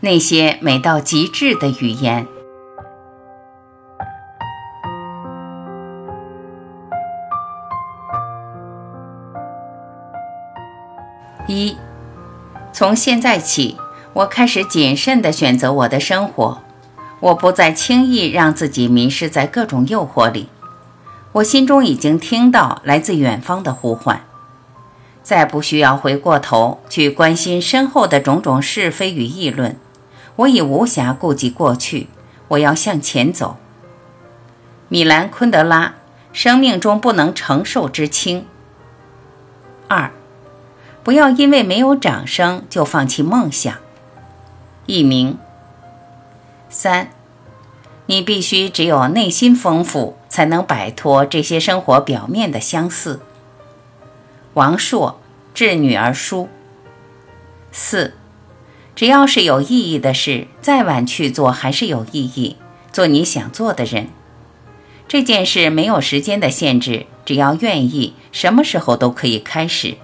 [0.00, 2.26] 那些美到极致的语言。
[11.48, 11.76] 一，
[12.72, 13.76] 从现在起，
[14.12, 16.58] 我开始谨慎地选择我的生活，
[17.20, 20.48] 我不再轻易让自己迷失在各种诱惑里。
[21.32, 24.22] 我心中已经听到来自远方的呼唤，
[25.22, 29.78] 再不需要回过头去关心身后的种种是非与议论。
[30.36, 32.08] 我已无暇顾及过去，
[32.48, 33.56] 我要向前走。
[34.88, 35.94] 米兰·昆德拉，
[36.32, 38.46] 生命中不能承受之轻。
[39.88, 40.10] 二，
[41.02, 43.74] 不要因为没有掌声就放弃梦想。
[44.86, 45.38] 佚名。
[46.68, 47.10] 三，
[48.06, 53.20] 你必须只有内心丰富，才能摆脱这些生活表面的相似。
[54.54, 55.18] 王朔
[55.54, 56.48] 致女儿书。
[57.72, 58.14] 四。
[58.96, 62.56] 只要是有意义的事，再晚去做还是有意义。
[62.90, 64.08] 做你想做的人，
[65.06, 69.98] 这件事没有时间的限制，只要愿意，什么时候都可以开始。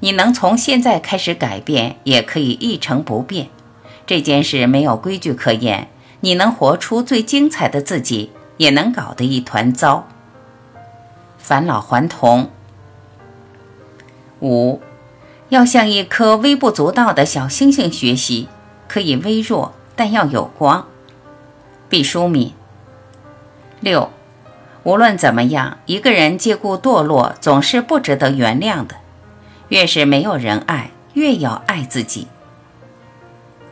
[0.00, 3.48] 你能从现在开始改变，也可以一成不变。
[4.06, 5.88] 这件事没有规矩可言，
[6.20, 10.06] 你能活出最精彩的自己，也能搞得一团糟。
[11.38, 12.50] 返老还童。
[14.42, 14.82] 五。
[15.48, 18.48] 要向一颗微不足道的小星星学习，
[18.88, 20.86] 可以微弱，但要有光。
[21.88, 22.52] 毕淑敏。
[23.78, 24.10] 六，
[24.82, 28.96] 无论怎么样，一个人借故堕落总是不值得原谅的。
[29.68, 32.26] 越是没有人爱，越要爱自己。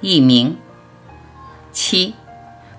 [0.00, 0.56] 佚名。
[1.72, 2.14] 七，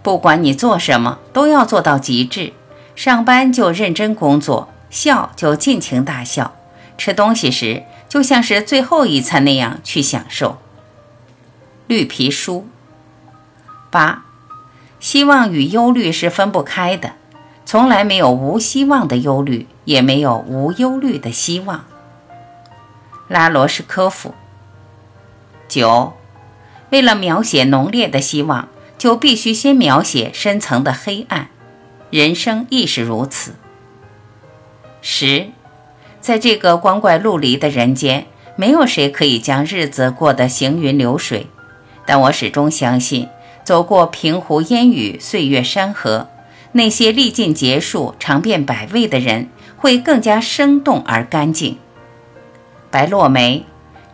[0.01, 2.53] 不管你做什么，都要做到极致。
[2.95, 6.55] 上班就认真工作，笑就尽情大笑，
[6.97, 7.83] 吃东西时。
[8.07, 10.59] 就像是最后一餐那样去享受。
[11.87, 12.67] 绿皮书。
[13.91, 14.25] 八，
[14.99, 17.13] 希望与忧虑是分不开的，
[17.65, 21.85] 从来没有无希望的忧虑，也没有无忧虑的希望。
[23.27, 24.33] 拉罗什科夫。
[25.67, 26.13] 九，
[26.89, 28.67] 为了描写浓烈的希望，
[28.97, 31.47] 就必须先描写深层的黑暗，
[32.09, 33.55] 人生亦是如此。
[35.01, 35.51] 十。
[36.25, 38.25] 在这个光怪陆离的人间，
[38.55, 41.45] 没有谁可以将日子过得行云流水。
[42.03, 43.29] 但我始终相信，
[43.63, 46.27] 走过平湖烟雨、岁月山河，
[46.71, 51.77] 那些历尽劫数、尝遍百味的人，会更加生动而干净。
[52.89, 53.63] 白落梅，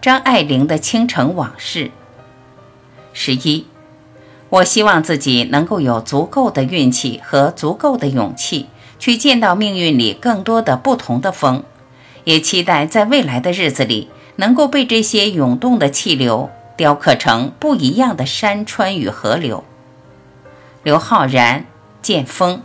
[0.01, 1.85] 张爱玲的《倾城往事》。
[3.13, 3.67] 十一，
[4.49, 8.67] 我希望自己能够有足够的运气和足够的勇气，
[8.99, 11.63] 去见到命运里更多的不同的风。
[12.23, 19.63] 也期待在未来的日子里，能够被这些涌动的气流雕刻成不一样的山川与河流。
[20.83, 21.65] 刘昊然，
[22.01, 22.61] 剑锋。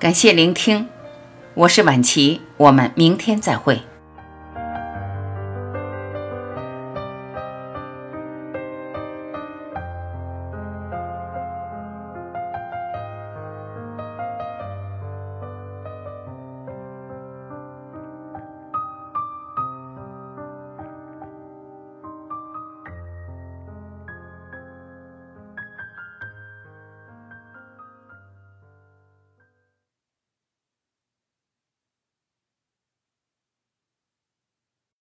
[0.00, 0.88] 感谢聆听，
[1.54, 3.80] 我是晚琪，我们明天再会。